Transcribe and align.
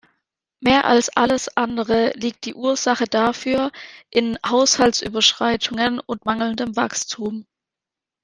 Mehr 0.63 0.85
als 0.85 1.09
alles 1.09 1.47
andere 1.55 2.11
liegt 2.15 2.45
die 2.45 2.55
Ursache 2.55 3.05
dafür 3.05 3.71
in 4.09 4.35
Haushaltsüberschreitungen 4.43 5.99
und 5.99 6.25
mangelndem 6.25 6.75
Wachstum. 6.75 7.45